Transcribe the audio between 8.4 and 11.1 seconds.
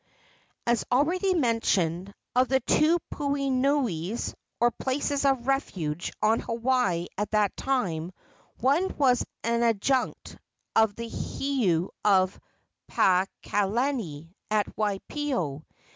one was an adjunct of the